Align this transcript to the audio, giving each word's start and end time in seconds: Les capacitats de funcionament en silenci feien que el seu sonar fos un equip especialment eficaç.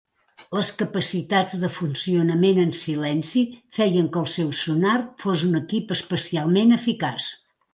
Les 0.59 0.69
capacitats 0.77 1.51
de 1.63 1.69
funcionament 1.75 2.61
en 2.63 2.73
silenci 2.85 3.43
feien 3.81 4.09
que 4.17 4.21
el 4.25 4.33
seu 4.39 4.49
sonar 4.63 4.97
fos 5.25 5.45
un 5.51 5.61
equip 5.63 5.95
especialment 5.99 6.75
eficaç. 6.81 7.29